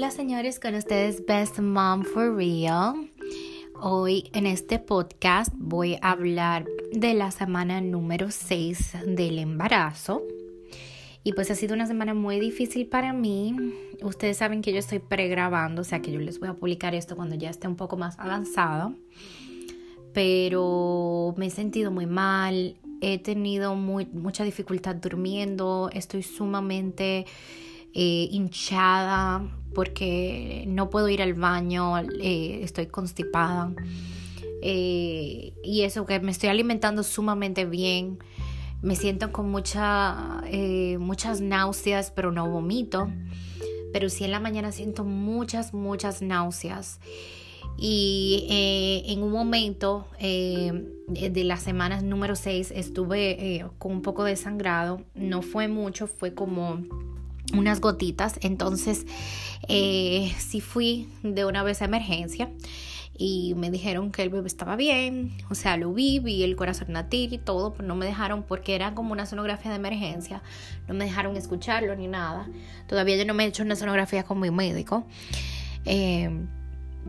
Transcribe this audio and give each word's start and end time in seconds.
Hola 0.00 0.10
señores, 0.10 0.58
con 0.58 0.74
ustedes 0.76 1.26
Best 1.26 1.58
Mom 1.58 2.04
for 2.04 2.34
Real. 2.34 3.10
Hoy 3.82 4.30
en 4.32 4.46
este 4.46 4.78
podcast 4.78 5.52
voy 5.58 5.98
a 6.00 6.12
hablar 6.12 6.64
de 6.90 7.12
la 7.12 7.30
semana 7.30 7.82
número 7.82 8.30
6 8.30 8.94
del 9.04 9.38
embarazo. 9.38 10.22
Y 11.22 11.34
pues 11.34 11.50
ha 11.50 11.54
sido 11.54 11.74
una 11.74 11.86
semana 11.86 12.14
muy 12.14 12.40
difícil 12.40 12.86
para 12.86 13.12
mí. 13.12 13.54
Ustedes 14.00 14.38
saben 14.38 14.62
que 14.62 14.72
yo 14.72 14.78
estoy 14.78 15.00
pregrabando, 15.00 15.82
o 15.82 15.84
sea 15.84 16.00
que 16.00 16.10
yo 16.10 16.18
les 16.18 16.40
voy 16.40 16.48
a 16.48 16.54
publicar 16.54 16.94
esto 16.94 17.14
cuando 17.14 17.34
ya 17.34 17.50
esté 17.50 17.68
un 17.68 17.76
poco 17.76 17.98
más 17.98 18.18
avanzado. 18.18 18.94
Pero 20.14 21.34
me 21.36 21.48
he 21.48 21.50
sentido 21.50 21.90
muy 21.90 22.06
mal, 22.06 22.78
he 23.02 23.18
tenido 23.18 23.74
mucha 23.74 24.44
dificultad 24.44 24.96
durmiendo, 24.96 25.90
estoy 25.92 26.22
sumamente 26.22 27.26
eh, 27.92 28.28
hinchada 28.30 29.48
porque 29.74 30.64
no 30.68 30.90
puedo 30.90 31.08
ir 31.08 31.22
al 31.22 31.34
baño, 31.34 31.98
eh, 31.98 32.60
estoy 32.62 32.86
constipada. 32.86 33.72
Eh, 34.62 35.54
y 35.64 35.82
eso 35.82 36.06
que 36.06 36.20
me 36.20 36.30
estoy 36.30 36.50
alimentando 36.50 37.02
sumamente 37.02 37.64
bien. 37.64 38.18
Me 38.82 38.96
siento 38.96 39.32
con 39.32 39.50
mucha, 39.50 40.42
muchas 40.98 41.40
náuseas, 41.40 42.10
pero 42.10 42.32
no 42.32 42.48
vomito. 42.48 43.10
Pero 43.92 44.08
sí 44.08 44.24
en 44.24 44.30
la 44.30 44.40
mañana 44.40 44.72
siento 44.72 45.04
muchas, 45.04 45.74
muchas 45.74 46.22
náuseas. 46.22 47.00
Y 47.76 48.46
en 49.06 49.22
un 49.22 49.32
momento 49.32 50.06
de 50.18 51.44
las 51.44 51.62
semanas 51.62 52.02
número 52.02 52.36
6 52.36 52.72
estuve 52.74 53.66
con 53.78 53.92
un 53.92 54.02
poco 54.02 54.24
de 54.24 54.36
sangrado. 54.36 55.02
No 55.14 55.42
fue 55.42 55.68
mucho, 55.68 56.06
fue 56.06 56.34
como 56.34 56.84
unas 57.52 57.80
gotitas. 57.80 58.38
Entonces, 58.42 59.06
eh, 59.68 60.32
sí 60.38 60.60
fui 60.60 61.08
de 61.22 61.44
una 61.44 61.62
vez 61.62 61.82
a 61.82 61.84
emergencia 61.84 62.50
y 63.20 63.52
me 63.54 63.70
dijeron 63.70 64.12
que 64.12 64.22
el 64.22 64.30
bebé 64.30 64.46
estaba 64.46 64.76
bien, 64.76 65.32
o 65.50 65.54
sea, 65.54 65.76
lo 65.76 65.92
vi, 65.92 66.20
vi 66.20 66.42
el 66.42 66.56
corazón 66.56 66.94
latir 66.94 67.34
y 67.34 67.38
todo, 67.38 67.74
pero 67.74 67.86
no 67.86 67.94
me 67.94 68.06
dejaron 68.06 68.44
porque 68.44 68.74
era 68.74 68.94
como 68.94 69.12
una 69.12 69.26
sonografía 69.26 69.70
de 69.70 69.76
emergencia, 69.76 70.42
no 70.88 70.94
me 70.94 71.04
dejaron 71.04 71.36
escucharlo 71.36 71.94
ni 71.96 72.08
nada. 72.08 72.48
Todavía 72.86 73.18
yo 73.18 73.26
no 73.26 73.34
me 73.34 73.44
he 73.44 73.48
hecho 73.48 73.62
una 73.62 73.76
sonografía 73.76 74.22
con 74.22 74.40
mi 74.40 74.50
médico, 74.50 75.06
eh, 75.84 76.30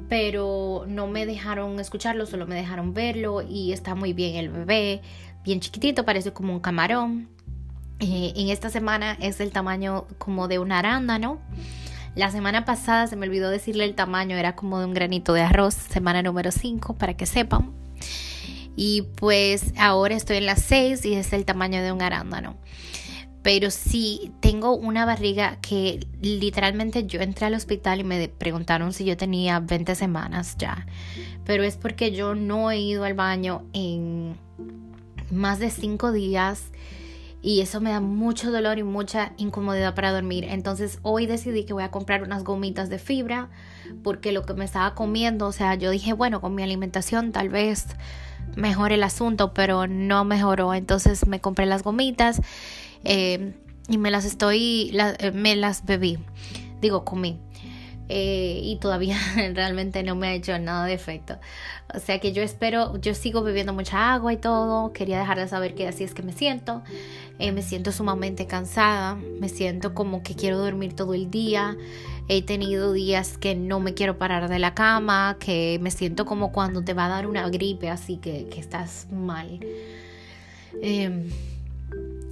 pero 0.09 0.83
no 0.85 1.07
me 1.07 1.25
dejaron 1.25 1.79
escucharlo, 1.79 2.25
solo 2.25 2.45
me 2.45 2.55
dejaron 2.55 2.93
verlo 2.93 3.41
y 3.41 3.71
está 3.71 3.95
muy 3.95 4.11
bien 4.11 4.35
el 4.35 4.49
bebé, 4.49 5.01
bien 5.45 5.61
chiquitito, 5.61 6.03
parece 6.03 6.33
como 6.33 6.51
un 6.51 6.59
camarón. 6.59 7.29
Eh, 8.01 8.33
en 8.35 8.49
esta 8.49 8.71
semana 8.71 9.15
es 9.21 9.39
el 9.39 9.51
tamaño 9.51 10.07
como 10.17 10.47
de 10.47 10.57
una 10.57 10.79
arándano. 10.79 11.39
La 12.15 12.31
semana 12.31 12.65
pasada 12.65 13.05
se 13.05 13.15
me 13.15 13.27
olvidó 13.27 13.51
decirle 13.51 13.85
el 13.85 13.93
tamaño, 13.93 14.35
era 14.35 14.55
como 14.55 14.79
de 14.79 14.85
un 14.85 14.93
granito 14.95 15.33
de 15.33 15.43
arroz, 15.43 15.75
semana 15.75 16.23
número 16.23 16.51
5, 16.51 16.97
para 16.97 17.15
que 17.15 17.27
sepan. 17.27 17.71
Y 18.75 19.03
pues 19.15 19.73
ahora 19.77 20.15
estoy 20.15 20.37
en 20.37 20.47
la 20.47 20.55
6 20.55 21.05
y 21.05 21.13
es 21.13 21.31
el 21.31 21.45
tamaño 21.45 21.83
de 21.83 21.91
un 21.91 22.01
arándano. 22.01 22.57
Pero 23.43 23.69
sí, 23.69 24.31
tengo 24.39 24.75
una 24.75 25.05
barriga 25.05 25.59
que 25.61 26.07
literalmente 26.21 27.05
yo 27.05 27.21
entré 27.21 27.45
al 27.45 27.53
hospital 27.53 27.99
y 27.99 28.03
me 28.03 28.29
preguntaron 28.29 28.93
si 28.93 29.05
yo 29.05 29.15
tenía 29.15 29.59
20 29.59 29.93
semanas 29.93 30.55
ya. 30.57 30.87
Pero 31.45 31.63
es 31.63 31.77
porque 31.77 32.11
yo 32.11 32.33
no 32.33 32.71
he 32.71 32.79
ido 32.79 33.03
al 33.03 33.13
baño 33.13 33.63
en 33.73 34.37
más 35.29 35.59
de 35.59 35.69
5 35.69 36.11
días 36.11 36.71
y 37.41 37.61
eso 37.61 37.81
me 37.81 37.89
da 37.89 37.99
mucho 37.99 38.51
dolor 38.51 38.77
y 38.77 38.83
mucha 38.83 39.33
incomodidad 39.37 39.95
para 39.95 40.11
dormir. 40.11 40.45
Entonces 40.45 40.99
hoy 41.01 41.25
decidí 41.25 41.63
que 41.63 41.73
voy 41.73 41.83
a 41.83 41.91
comprar 41.91 42.23
unas 42.23 42.43
gomitas 42.43 42.89
de 42.89 42.99
fibra 42.99 43.49
porque 44.03 44.31
lo 44.31 44.45
que 44.45 44.53
me 44.53 44.65
estaba 44.65 44.93
comiendo, 44.93 45.47
o 45.47 45.51
sea, 45.51 45.75
yo 45.75 45.89
dije, 45.89 46.13
bueno, 46.13 46.39
con 46.39 46.53
mi 46.53 46.63
alimentación 46.63 47.31
tal 47.31 47.49
vez 47.49 47.87
mejore 48.55 48.95
el 48.95 49.03
asunto, 49.03 49.53
pero 49.53 49.87
no 49.87 50.23
mejoró. 50.23 50.73
Entonces 50.73 51.27
me 51.27 51.39
compré 51.39 51.65
las 51.65 51.83
gomitas 51.83 52.41
eh, 53.03 53.53
y 53.87 53.97
me 53.97 54.11
las 54.11 54.25
estoy, 54.25 54.95
eh, 55.19 55.31
me 55.31 55.55
las 55.55 55.85
bebí, 55.85 56.19
digo, 56.79 57.03
comí. 57.05 57.39
Eh, 58.13 58.59
y 58.61 58.75
todavía 58.75 59.15
realmente 59.53 60.03
no 60.03 60.15
me 60.15 60.27
ha 60.27 60.33
hecho 60.33 60.59
nada 60.59 60.85
de 60.85 60.93
efecto. 60.93 61.39
O 61.93 61.99
sea 61.99 62.19
que 62.19 62.33
yo 62.33 62.43
espero, 62.43 62.97
yo 62.97 63.13
sigo 63.13 63.41
bebiendo 63.41 63.71
mucha 63.71 64.13
agua 64.13 64.33
y 64.33 64.37
todo. 64.37 64.91
Quería 64.91 65.17
dejar 65.17 65.39
de 65.39 65.47
saber 65.47 65.75
que 65.75 65.87
así 65.87 66.03
es 66.03 66.13
que 66.13 66.21
me 66.21 66.33
siento. 66.33 66.83
Eh, 67.41 67.51
me 67.51 67.63
siento 67.63 67.91
sumamente 67.91 68.45
cansada, 68.45 69.15
me 69.15 69.49
siento 69.49 69.95
como 69.95 70.21
que 70.21 70.35
quiero 70.35 70.59
dormir 70.59 70.93
todo 70.95 71.15
el 71.15 71.31
día. 71.31 71.75
He 72.27 72.43
tenido 72.43 72.93
días 72.93 73.39
que 73.39 73.55
no 73.55 73.79
me 73.79 73.95
quiero 73.95 74.19
parar 74.19 74.47
de 74.47 74.59
la 74.59 74.75
cama, 74.75 75.37
que 75.39 75.79
me 75.81 75.89
siento 75.89 76.25
como 76.25 76.51
cuando 76.51 76.83
te 76.83 76.93
va 76.93 77.07
a 77.07 77.09
dar 77.09 77.25
una 77.25 77.49
gripe, 77.49 77.89
así 77.89 78.17
que, 78.17 78.47
estás 78.55 79.07
mal. 79.11 79.59
Em, 80.83 81.31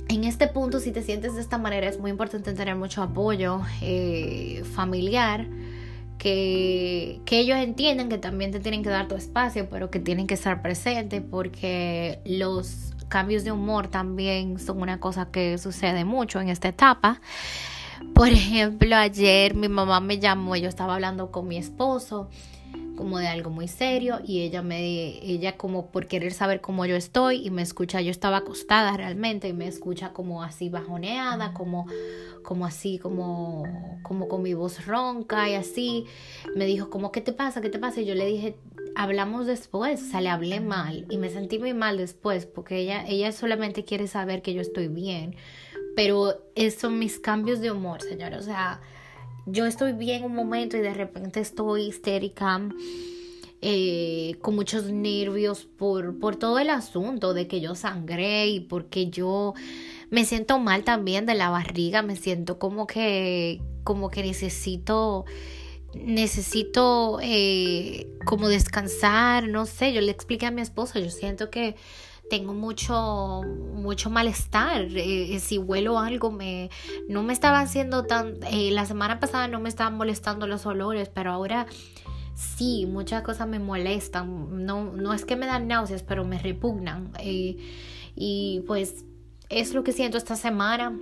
en 0.10 0.24
este 0.26 0.48
punto, 0.48 0.80
si 0.80 0.92
te 0.92 1.02
sientes 1.02 1.34
de 1.34 1.42
esta 1.42 1.58
manera, 1.58 1.90
es 1.90 2.00
muy 2.00 2.12
importante 2.12 2.54
tener 2.54 2.76
mucho 2.76 3.02
apoyo 3.02 3.62
eh, 3.82 4.62
familiar. 4.76 5.48
Que, 6.20 7.20
que, 7.26 7.40
ellos 7.40 7.58
entienden 7.58 8.10
que 8.10 8.20
también 8.20 8.52
te 8.52 8.60
tienen 8.60 8.84
que 8.84 8.90
dar 8.90 9.08
tu 9.08 9.16
espacio, 9.16 9.70
pero 9.72 9.90
que 9.90 10.00
tienen 10.00 10.28
que 10.28 10.34
estar 10.36 10.62
presentes 10.62 11.24
porque 11.28 12.20
los 12.26 12.94
cambios 13.10 13.44
de 13.44 13.52
humor 13.52 13.88
también 13.88 14.60
son 14.60 14.82
una 14.82 15.00
cosa 15.00 15.30
que 15.32 15.58
sucede 15.58 16.06
mucho 16.06 16.40
en 16.40 16.48
esta 16.48 16.70
etapa. 16.70 17.20
Por 18.14 18.30
ejemplo, 18.30 18.96
ayer 18.96 19.56
mi 19.56 19.68
mamá 19.68 20.00
me 20.00 20.20
llamó, 20.20 20.56
yo 20.56 20.70
estaba 20.70 20.96
hablando 20.96 21.32
con 21.32 21.48
mi 21.48 21.58
esposo 21.58 22.30
como 22.96 23.20
de 23.20 23.28
algo 23.28 23.50
muy 23.50 23.68
serio 23.68 24.20
y 24.26 24.42
ella 24.42 24.62
me 24.62 24.80
ella 25.24 25.58
como 25.58 25.88
por 25.92 26.08
querer 26.08 26.34
saber 26.34 26.62
cómo 26.62 26.86
yo 26.86 26.96
estoy 26.96 27.46
y 27.46 27.50
me 27.50 27.62
escucha 27.62 28.02
yo 28.02 28.12
estaba 28.12 28.38
acostada 28.38 28.96
realmente 28.98 29.48
y 29.48 29.54
me 29.54 29.68
escucha 29.68 30.14
como 30.14 30.44
así 30.44 30.70
bajoneada 30.70 31.54
como 31.54 31.88
como 32.44 32.66
así 32.66 33.00
como 33.00 33.64
como 34.04 34.28
con 34.28 34.42
mi 34.42 34.54
voz 34.54 34.86
ronca 34.86 35.50
y 35.50 35.56
así. 35.56 36.06
Me 36.56 36.66
dijo 36.66 36.90
como 36.90 37.12
qué 37.12 37.22
te 37.22 37.34
pasa 37.34 37.62
qué 37.62 37.70
te 37.70 37.80
pasa 37.80 38.02
y 38.02 38.06
yo 38.06 38.16
le 38.16 38.26
dije 38.26 38.58
hablamos 38.96 39.46
después 39.46 40.02
o 40.02 40.06
sea 40.06 40.22
le 40.22 40.30
hablé 40.30 40.60
mal 40.60 41.06
y 41.10 41.18
me 41.18 41.30
sentí 41.30 41.60
muy 41.60 41.74
mal 41.74 41.98
después 41.98 42.46
porque 42.46 42.80
ella 42.80 43.06
ella 43.08 43.32
solamente 43.32 43.86
quiere 43.86 44.08
saber 44.08 44.42
que 44.42 44.54
yo 44.54 44.62
estoy 44.62 44.88
bien 44.88 45.36
pero 45.96 46.42
esos 46.56 46.82
son 46.82 47.00
mis 47.00 47.20
cambios 47.20 47.62
de 47.62 47.72
humor 47.72 48.02
señor 48.02 48.34
o 48.34 48.42
sea 48.42 48.82
yo 49.46 49.66
estoy 49.66 49.94
bien 49.94 50.24
un 50.24 50.36
momento 50.36 50.78
y 50.78 50.82
de 50.82 50.94
repente 50.94 51.40
estoy 51.40 51.84
histérica, 51.84 52.62
eh, 53.62 54.38
con 54.42 54.56
muchos 54.56 54.86
nervios 54.86 55.66
por, 55.66 56.18
por 56.20 56.38
todo 56.38 56.60
el 56.60 56.70
asunto 56.70 57.34
de 57.34 57.48
que 57.48 57.60
yo 57.60 57.76
sangré 57.76 58.48
y 58.48 58.60
porque 58.62 59.10
yo 59.10 59.54
me 60.10 60.24
siento 60.24 60.60
mal 60.60 60.84
también 60.84 61.26
de 61.26 61.36
la 61.36 61.50
barriga, 61.50 62.02
me 62.02 62.16
siento 62.16 62.58
como 62.58 62.88
que, 62.88 63.62
como 63.84 64.10
que 64.10 64.24
necesito 64.24 65.26
necesito 65.94 67.20
eh, 67.22 68.08
como 68.26 68.48
descansar, 68.48 69.48
no 69.48 69.66
sé, 69.66 69.92
yo 69.94 70.02
le 70.02 70.12
expliqué 70.12 70.46
a 70.46 70.52
mi 70.52 70.62
esposa, 70.62 71.00
yo 71.00 71.10
siento 71.10 71.50
que 71.50 71.76
tengo 72.30 72.54
mucho, 72.54 73.42
mucho 73.74 74.10
malestar. 74.10 74.82
Eh, 74.82 75.36
eh, 75.36 75.40
si 75.40 75.58
huelo 75.58 76.00
algo, 76.00 76.32
me, 76.32 76.70
no 77.08 77.24
me 77.24 77.34
estaba 77.34 77.60
haciendo 77.60 78.04
tan... 78.04 78.36
Eh, 78.52 78.72
la 78.72 78.86
semana 78.86 79.20
pasada 79.20 79.48
no 79.48 79.60
me 79.60 79.70
estaban 79.70 79.98
molestando 79.98 80.48
los 80.48 80.66
olores, 80.66 81.10
pero 81.10 81.32
ahora 81.32 81.66
sí, 82.36 82.86
muchas 82.86 83.24
cosas 83.24 83.48
me 83.48 83.60
molestan. 83.60 84.66
No, 84.66 84.92
no 84.94 85.14
es 85.14 85.26
que 85.26 85.36
me 85.36 85.48
dan 85.48 85.68
náuseas, 85.68 86.04
pero 86.04 86.24
me 86.24 86.40
repugnan. 86.40 87.12
y 87.22 88.62
pues 88.68 89.06
es 89.50 89.74
lo 89.74 89.84
que 89.84 89.92
siento 89.92 90.18
esta 90.18 90.36
semana. 90.36 90.98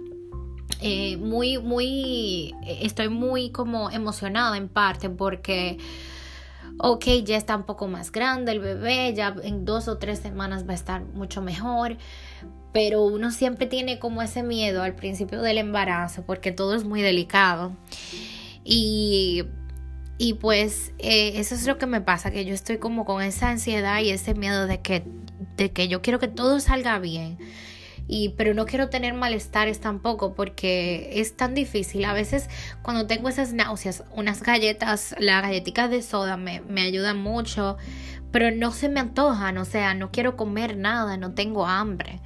muy, 1.19 1.57
muy, 1.57 2.55
estoy 2.65 3.09
muy 3.09 3.51
como 3.51 3.91
emocionada 3.91 4.57
en 4.57 4.69
parte 4.69 5.09
porque 5.09 5.77
ok, 6.79 7.05
ya 7.23 7.37
está 7.37 7.55
un 7.55 7.63
poco 7.63 7.87
más 7.87 8.11
grande 8.11 8.51
el 8.51 8.59
bebé, 8.59 9.13
ya 9.13 9.35
en 9.43 9.65
dos 9.65 9.87
o 9.87 9.97
tres 9.97 10.19
semanas 10.19 10.67
va 10.67 10.73
a 10.73 10.75
estar 10.75 11.03
mucho 11.03 11.41
mejor, 11.41 11.97
pero 12.73 13.03
uno 13.03 13.31
siempre 13.31 13.65
tiene 13.65 13.99
como 13.99 14.21
ese 14.21 14.43
miedo 14.43 14.83
al 14.83 14.95
principio 14.95 15.41
del 15.41 15.57
embarazo 15.57 16.23
porque 16.25 16.51
todo 16.51 16.75
es 16.75 16.83
muy 16.83 17.01
delicado. 17.01 17.75
Y, 18.63 19.45
y 20.17 20.33
pues 20.35 20.91
eh, 20.99 21.33
eso 21.35 21.55
es 21.55 21.65
lo 21.65 21.77
que 21.77 21.85
me 21.85 22.01
pasa, 22.01 22.31
que 22.31 22.45
yo 22.45 22.53
estoy 22.53 22.77
como 22.77 23.05
con 23.05 23.21
esa 23.21 23.49
ansiedad 23.49 24.01
y 24.01 24.09
ese 24.09 24.33
miedo 24.33 24.67
de 24.67 24.81
que, 24.81 25.03
de 25.55 25.71
que 25.71 25.87
yo 25.87 26.01
quiero 26.01 26.19
que 26.19 26.27
todo 26.27 26.59
salga 26.59 26.99
bien 26.99 27.37
y 28.07 28.29
pero 28.29 28.53
no 28.53 28.65
quiero 28.65 28.89
tener 28.89 29.13
malestares 29.13 29.79
tampoco 29.79 30.33
porque 30.33 31.09
es 31.13 31.35
tan 31.35 31.53
difícil. 31.53 32.05
A 32.05 32.13
veces 32.13 32.49
cuando 32.81 33.07
tengo 33.07 33.29
esas 33.29 33.53
náuseas, 33.53 34.03
unas 34.13 34.41
galletas, 34.43 35.15
las 35.19 35.41
galletitas 35.41 35.89
de 35.89 36.01
soda 36.01 36.37
me, 36.37 36.61
me 36.61 36.81
ayudan 36.81 37.17
mucho, 37.17 37.77
pero 38.31 38.51
no 38.51 38.71
se 38.71 38.89
me 38.89 38.99
antojan, 38.99 39.57
o 39.57 39.65
sea, 39.65 39.93
no 39.93 40.11
quiero 40.11 40.37
comer 40.37 40.77
nada, 40.77 41.17
no 41.17 41.33
tengo 41.33 41.65
hambre. 41.65 42.21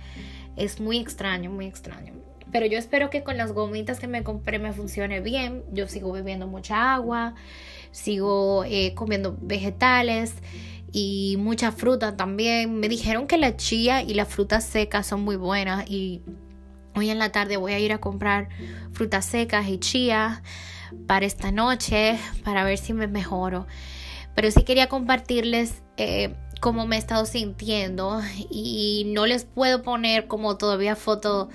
Es 0.56 0.80
muy 0.80 1.00
extraño, 1.00 1.50
muy 1.50 1.66
extraño. 1.66 2.14
Pero 2.52 2.66
yo 2.66 2.78
espero 2.78 3.10
que 3.10 3.24
con 3.24 3.38
las 3.38 3.54
gomitas 3.54 4.00
que 4.00 4.08
me 4.08 4.24
compré 4.24 4.60
me 4.60 4.74
funcione 4.74 5.22
bien. 5.22 5.64
Yo 5.72 5.88
sigo 5.88 6.12
bebiendo 6.12 6.48
mucha 6.48 6.94
agua, 6.94 7.34
sigo 7.92 8.66
eh, 8.66 8.94
comiendo 8.94 9.38
vegetales 9.42 10.36
y 10.92 11.36
mucha 11.40 11.72
fruta 11.72 12.16
también. 12.18 12.80
Me 12.80 12.90
dijeron 12.90 13.28
que 13.28 13.38
la 13.38 13.56
chía 13.56 14.02
y 14.02 14.14
las 14.14 14.28
frutas 14.28 14.66
secas 14.66 15.08
son 15.08 15.22
muy 15.22 15.36
buenas 15.36 15.90
y 15.90 16.22
hoy 16.96 17.10
en 17.10 17.20
la 17.20 17.32
tarde 17.32 17.58
voy 17.58 17.74
a 17.74 17.80
ir 17.80 17.94
a 17.94 18.00
comprar 18.00 18.50
frutas 18.92 19.26
secas 19.26 19.68
y 19.68 19.78
chía 19.78 20.44
para 21.08 21.26
esta 21.26 21.52
noche 21.52 22.18
para 22.44 22.64
ver 22.64 22.78
si 22.78 22.94
me 22.94 23.08
mejoro. 23.08 23.68
Pero 24.36 24.52
sí 24.52 24.64
quería 24.64 24.88
compartirles 24.88 25.82
eh, 25.98 26.36
cómo 26.60 26.86
me 26.86 26.96
he 26.96 27.00
estado 27.00 27.26
sintiendo 27.26 28.22
y 28.50 29.04
no 29.14 29.26
les 29.26 29.46
puedo 29.46 29.82
poner 29.82 30.28
como 30.28 30.58
todavía 30.58 30.96
foto 30.96 31.50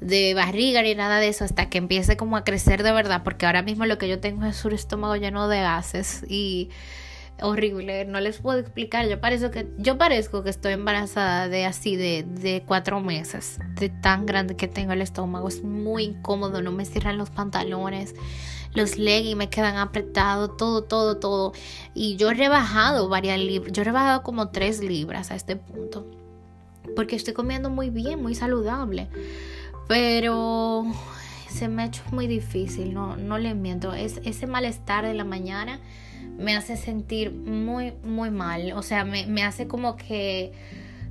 de 0.00 0.32
barriga 0.32 0.82
ni 0.82 0.94
nada 0.94 1.18
de 1.18 1.28
eso 1.28 1.44
hasta 1.44 1.68
que 1.68 1.76
empiece 1.76 2.16
como 2.16 2.36
a 2.36 2.44
crecer 2.44 2.82
de 2.82 2.90
verdad 2.90 3.22
porque 3.22 3.44
ahora 3.44 3.62
mismo 3.62 3.84
lo 3.84 3.98
que 3.98 4.08
yo 4.08 4.18
tengo 4.18 4.46
es 4.46 4.64
un 4.64 4.72
estómago 4.72 5.14
lleno 5.16 5.46
de 5.46 5.60
gases 5.60 6.24
y 6.26 6.70
horrible, 7.42 8.04
no 8.04 8.20
les 8.20 8.38
puedo 8.38 8.58
explicar. 8.58 9.08
Yo 9.08 9.20
parezco 9.20 9.50
que, 9.50 9.68
yo 9.78 9.98
parezco 9.98 10.42
que 10.42 10.50
estoy 10.50 10.72
embarazada 10.74 11.48
de 11.48 11.64
así 11.64 11.96
de, 11.96 12.22
de 12.22 12.62
cuatro 12.66 13.00
meses, 13.00 13.58
de 13.74 13.88
tan 13.88 14.26
grande 14.26 14.56
que 14.56 14.68
tengo 14.68 14.92
el 14.92 15.02
estómago. 15.02 15.48
Es 15.48 15.62
muy 15.62 16.04
incómodo, 16.04 16.62
no 16.62 16.72
me 16.72 16.84
cierran 16.84 17.18
los 17.18 17.30
pantalones, 17.30 18.14
los 18.74 18.98
leggings 18.98 19.36
me 19.36 19.50
quedan 19.50 19.76
apretados, 19.76 20.56
todo, 20.56 20.82
todo, 20.82 21.16
todo. 21.16 21.52
Y 21.94 22.16
yo 22.16 22.30
he 22.30 22.34
rebajado 22.34 23.08
varias 23.08 23.38
libras, 23.38 23.72
yo 23.72 23.82
he 23.82 23.84
rebajado 23.84 24.22
como 24.22 24.48
tres 24.48 24.80
libras 24.80 25.30
a 25.30 25.36
este 25.36 25.56
punto. 25.56 26.06
Porque 26.96 27.16
estoy 27.16 27.34
comiendo 27.34 27.70
muy 27.70 27.90
bien, 27.90 28.22
muy 28.22 28.34
saludable. 28.34 29.08
Pero 29.88 30.84
se 31.48 31.68
me 31.68 31.82
ha 31.82 31.86
hecho 31.86 32.02
muy 32.12 32.26
difícil, 32.26 32.94
no, 32.94 33.16
no 33.16 33.38
le 33.38 33.54
miento. 33.54 33.92
Es 33.92 34.20
ese 34.24 34.46
malestar 34.46 35.04
de 35.04 35.14
la 35.14 35.24
mañana 35.24 35.80
me 36.40 36.56
hace 36.56 36.76
sentir 36.76 37.30
muy, 37.30 37.92
muy 38.02 38.30
mal. 38.30 38.72
O 38.72 38.82
sea, 38.82 39.04
me, 39.04 39.42
hace 39.42 39.68
como 39.68 39.96
que 39.96 40.52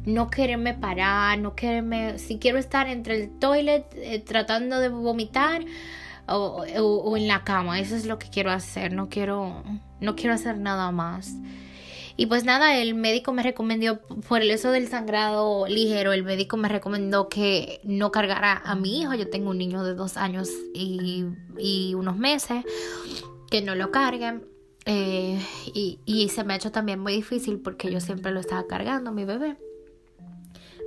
no 0.05 0.29
quererme 0.29 0.73
parar, 0.73 1.39
no 1.39 1.55
quererme, 1.55 2.17
si 2.17 2.39
quiero 2.39 2.57
estar 2.57 2.87
entre 2.87 3.21
el 3.21 3.39
toilet 3.39 3.85
eh, 3.95 4.19
tratando 4.19 4.79
de 4.79 4.89
vomitar 4.89 5.63
o, 6.27 6.65
o, 6.77 7.17
en 7.17 7.27
la 7.27 7.43
cama, 7.43 7.79
eso 7.79 7.95
es 7.95 8.05
lo 8.05 8.19
que 8.19 8.29
quiero 8.29 8.51
hacer, 8.51 8.93
no 8.93 9.09
quiero, 9.09 9.63
no 9.99 10.15
quiero 10.15 10.33
hacer 10.33 10.57
nada 10.57 10.91
más. 10.91 11.35
Y 12.17 12.25
pues 12.25 12.43
nada, 12.43 12.77
el 12.77 12.95
médico 12.95 13.31
me 13.31 13.43
recomendó, 13.43 14.01
por 14.27 14.41
el 14.41 14.51
eso 14.51 14.71
del 14.71 14.89
sangrado 14.89 15.67
ligero, 15.67 16.11
el 16.11 16.23
médico 16.23 16.57
me 16.57 16.67
recomendó 16.67 17.29
que 17.29 17.79
no 17.85 18.11
cargara 18.11 18.61
a 18.65 18.75
mi 18.75 18.99
hijo. 18.99 19.13
Yo 19.13 19.29
tengo 19.29 19.51
un 19.51 19.57
niño 19.57 19.85
de 19.85 19.93
dos 19.93 20.17
años 20.17 20.49
y, 20.73 21.23
y 21.57 21.93
unos 21.93 22.17
meses, 22.17 22.65
que 23.49 23.61
no 23.61 23.73
lo 23.73 23.91
carguen. 23.91 24.43
Eh, 24.91 25.39
y, 25.75 26.29
se 26.29 26.43
me 26.43 26.53
ha 26.53 26.55
hecho 26.55 26.71
también 26.71 26.99
muy 26.99 27.13
difícil 27.13 27.59
porque 27.59 27.91
yo 27.91 27.99
siempre 27.99 28.31
lo 28.31 28.39
estaba 28.39 28.65
cargando, 28.65 29.11
mi 29.11 29.23
bebé. 29.23 29.55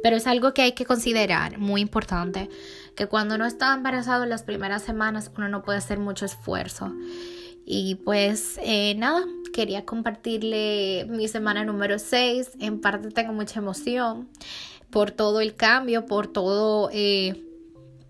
Pero 0.02 0.16
es 0.16 0.26
algo 0.26 0.52
que 0.52 0.62
hay 0.62 0.72
que 0.72 0.84
considerar, 0.84 1.58
muy 1.58 1.80
importante, 1.80 2.48
que 2.96 3.06
cuando 3.06 3.36
uno 3.36 3.46
está 3.46 3.72
embarazado 3.72 4.24
en 4.24 4.30
las 4.30 4.42
primeras 4.42 4.82
semanas 4.82 5.30
uno 5.36 5.48
no 5.48 5.62
puede 5.62 5.78
hacer 5.78 6.00
mucho 6.00 6.24
esfuerzo. 6.24 6.92
Y 7.64 7.94
pues 7.94 8.58
eh, 8.64 8.96
nada, 8.96 9.24
quería 9.52 9.84
compartirle 9.84 11.06
mi 11.08 11.28
semana 11.28 11.64
número 11.64 12.00
6. 12.00 12.54
En 12.58 12.80
parte 12.80 13.08
tengo 13.10 13.32
mucha 13.32 13.60
emoción 13.60 14.28
por 14.90 15.12
todo 15.12 15.40
el 15.40 15.54
cambio, 15.54 16.06
por 16.06 16.26
todo... 16.26 16.90
Eh, 16.92 17.51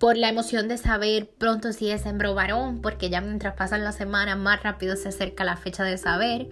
por 0.02 0.16
la 0.16 0.30
emoción 0.30 0.66
de 0.66 0.78
saber 0.78 1.28
pronto 1.38 1.72
si 1.72 1.88
es 1.88 2.06
hembra 2.06 2.32
o 2.32 2.34
varón, 2.34 2.82
porque 2.82 3.08
ya 3.08 3.20
mientras 3.20 3.54
pasan 3.54 3.84
las 3.84 3.94
semanas 3.94 4.36
más 4.36 4.60
rápido 4.60 4.96
se 4.96 5.10
acerca 5.10 5.44
la 5.44 5.56
fecha 5.56 5.84
de 5.84 5.96
saber. 5.96 6.48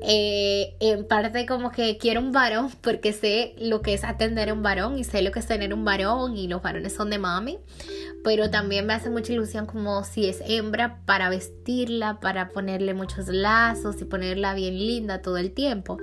Eh, 0.00 0.74
en 0.80 1.06
parte 1.06 1.44
como 1.44 1.70
que 1.70 1.98
quiero 1.98 2.20
un 2.20 2.32
varón 2.32 2.70
porque 2.80 3.12
sé 3.12 3.54
lo 3.58 3.82
que 3.82 3.92
es 3.92 4.02
atender 4.02 4.48
a 4.48 4.54
un 4.54 4.62
varón 4.62 4.98
y 4.98 5.04
sé 5.04 5.20
lo 5.20 5.30
que 5.30 5.40
es 5.40 5.46
tener 5.46 5.74
un 5.74 5.84
varón 5.84 6.38
y 6.38 6.48
los 6.48 6.62
varones 6.62 6.94
son 6.94 7.10
de 7.10 7.18
mami, 7.18 7.58
pero 8.22 8.48
también 8.48 8.86
me 8.86 8.94
hace 8.94 9.10
mucha 9.10 9.34
ilusión 9.34 9.66
como 9.66 10.02
si 10.02 10.26
es 10.26 10.42
hembra 10.46 11.02
para 11.04 11.28
vestirla, 11.28 12.18
para 12.18 12.48
ponerle 12.48 12.94
muchos 12.94 13.28
lazos 13.28 14.00
y 14.00 14.06
ponerla 14.06 14.54
bien 14.54 14.78
linda 14.78 15.20
todo 15.20 15.36
el 15.36 15.52
tiempo. 15.52 15.98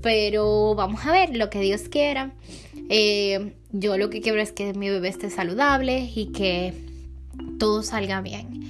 Pero 0.00 0.76
vamos 0.76 1.04
a 1.06 1.10
ver 1.10 1.36
lo 1.36 1.50
que 1.50 1.58
Dios 1.58 1.88
quiera. 1.88 2.34
Eh, 2.88 3.54
yo 3.70 3.98
lo 3.98 4.10
que 4.10 4.20
quiero 4.20 4.40
es 4.40 4.52
que 4.52 4.72
mi 4.74 4.88
bebé 4.88 5.08
esté 5.08 5.30
saludable 5.30 6.10
y 6.14 6.32
que 6.32 6.74
todo 7.58 7.82
salga 7.82 8.20
bien. 8.20 8.68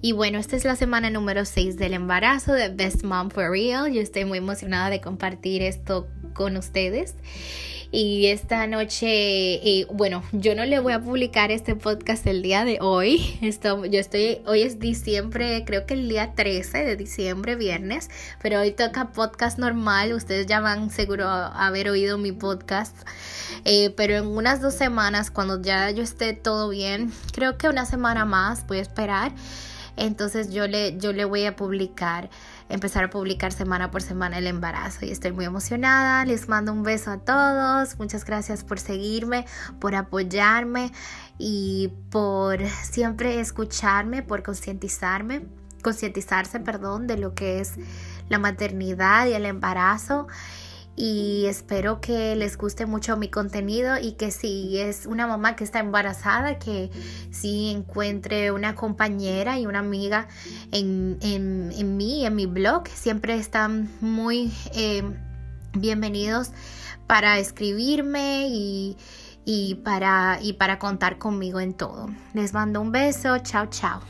Y 0.00 0.12
bueno, 0.12 0.38
esta 0.38 0.56
es 0.56 0.64
la 0.64 0.74
semana 0.74 1.10
número 1.10 1.44
6 1.44 1.76
del 1.76 1.94
embarazo 1.94 2.52
de 2.52 2.68
Best 2.70 3.04
Mom 3.04 3.30
for 3.30 3.50
Real. 3.50 3.92
Yo 3.92 4.00
estoy 4.00 4.24
muy 4.24 4.38
emocionada 4.38 4.90
de 4.90 5.00
compartir 5.00 5.62
esto 5.62 6.08
con 6.34 6.56
ustedes. 6.56 7.14
Y 7.94 8.28
esta 8.28 8.66
noche, 8.66 9.06
eh, 9.06 9.86
bueno, 9.92 10.22
yo 10.32 10.54
no 10.54 10.64
le 10.64 10.80
voy 10.80 10.94
a 10.94 11.00
publicar 11.02 11.50
este 11.50 11.76
podcast 11.76 12.26
el 12.26 12.40
día 12.40 12.64
de 12.64 12.78
hoy. 12.80 13.38
Yo 13.42 14.00
estoy, 14.00 14.40
hoy 14.46 14.62
es 14.62 14.78
diciembre, 14.78 15.62
creo 15.66 15.84
que 15.84 15.92
el 15.92 16.08
día 16.08 16.32
13 16.34 16.86
de 16.86 16.96
diciembre, 16.96 17.54
viernes, 17.54 18.08
pero 18.40 18.60
hoy 18.60 18.70
toca 18.70 19.12
podcast 19.12 19.58
normal. 19.58 20.14
Ustedes 20.14 20.46
ya 20.46 20.60
van 20.60 20.88
seguro 20.88 21.28
a 21.28 21.66
haber 21.66 21.90
oído 21.90 22.16
mi 22.16 22.32
podcast. 22.32 22.96
Eh, 23.66 23.92
pero 23.94 24.14
en 24.14 24.26
unas 24.26 24.62
dos 24.62 24.72
semanas, 24.72 25.30
cuando 25.30 25.60
ya 25.60 25.90
yo 25.90 26.02
esté 26.02 26.32
todo 26.32 26.70
bien, 26.70 27.12
creo 27.34 27.58
que 27.58 27.68
una 27.68 27.84
semana 27.84 28.24
más 28.24 28.66
voy 28.66 28.78
a 28.78 28.80
esperar. 28.80 29.32
Entonces 29.96 30.52
yo 30.52 30.66
le, 30.66 30.96
yo 30.98 31.12
le 31.12 31.24
voy 31.24 31.44
a 31.44 31.56
publicar 31.56 32.30
empezar 32.68 33.04
a 33.04 33.10
publicar 33.10 33.52
semana 33.52 33.90
por 33.90 34.00
semana 34.00 34.38
el 34.38 34.46
embarazo 34.46 35.04
y 35.04 35.10
estoy 35.10 35.32
muy 35.32 35.44
emocionada. 35.44 36.24
Les 36.24 36.48
mando 36.48 36.72
un 36.72 36.82
beso 36.82 37.10
a 37.10 37.18
todos. 37.18 37.98
Muchas 37.98 38.24
gracias 38.24 38.64
por 38.64 38.78
seguirme, 38.80 39.44
por 39.78 39.94
apoyarme 39.94 40.90
y 41.38 41.92
por 42.10 42.66
siempre 42.66 43.40
escucharme, 43.40 44.22
por 44.22 44.42
concientizarme, 44.42 45.42
concientizarse, 45.82 46.60
perdón, 46.60 47.06
de 47.06 47.18
lo 47.18 47.34
que 47.34 47.60
es 47.60 47.74
la 48.30 48.38
maternidad 48.38 49.26
y 49.26 49.34
el 49.34 49.44
embarazo 49.44 50.26
y 50.94 51.46
espero 51.46 52.00
que 52.00 52.36
les 52.36 52.58
guste 52.58 52.86
mucho 52.86 53.16
mi 53.16 53.28
contenido 53.28 53.98
y 53.98 54.12
que 54.12 54.30
si 54.30 54.78
es 54.78 55.06
una 55.06 55.26
mamá 55.26 55.56
que 55.56 55.64
está 55.64 55.80
embarazada, 55.80 56.58
que 56.58 56.90
si 57.30 57.70
encuentre 57.70 58.52
una 58.52 58.74
compañera 58.74 59.58
y 59.58 59.66
una 59.66 59.78
amiga 59.78 60.28
en, 60.70 61.18
en, 61.22 61.72
en 61.72 61.96
mí, 61.96 62.26
en 62.26 62.34
mi 62.34 62.46
blog, 62.46 62.88
siempre 62.88 63.36
están 63.36 63.90
muy 64.00 64.52
eh, 64.74 65.02
bienvenidos 65.72 66.50
para 67.06 67.38
escribirme 67.38 68.48
y, 68.50 68.96
y, 69.44 69.76
para, 69.76 70.38
y 70.42 70.54
para 70.54 70.78
contar 70.78 71.18
conmigo 71.18 71.60
en 71.60 71.74
todo. 71.74 72.10
Les 72.34 72.52
mando 72.52 72.80
un 72.80 72.92
beso, 72.92 73.38
chao, 73.38 73.66
chao. 73.66 74.00